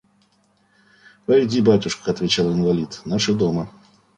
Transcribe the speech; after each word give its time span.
«Войди, 1.27 1.61
батюшка,– 1.61 2.09
отвечал 2.11 2.51
инвалид,– 2.51 3.01
наши 3.05 3.35
дома». 3.35 3.69